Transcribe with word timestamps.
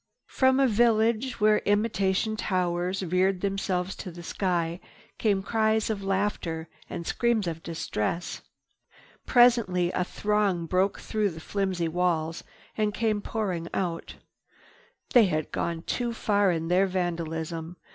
From 0.29 0.59
a 0.59 0.67
village 0.67 1.39
where 1.39 1.59
imitation 1.59 2.35
towers 2.35 3.03
reared 3.05 3.41
themselves 3.41 3.93
to 3.97 4.09
the 4.09 4.23
sky 4.23 4.79
came 5.19 5.43
cries 5.43 5.91
of 5.91 6.03
laughter 6.03 6.67
and 6.89 7.05
screams 7.05 7.45
of 7.45 7.61
distress. 7.61 8.41
Presently 9.27 9.91
a 9.91 10.03
throng 10.03 10.65
broke 10.65 10.99
through 10.99 11.29
the 11.29 11.39
flimsy 11.39 11.87
walls 11.87 12.43
and 12.75 12.95
came 12.95 13.21
pouring 13.21 13.67
out. 13.75 14.15
They 15.13 15.25
had 15.25 15.51
gone 15.51 15.83
too 15.83 16.13
far 16.13 16.49
in 16.51 16.67
their 16.67 16.87
vandalism. 16.87 17.75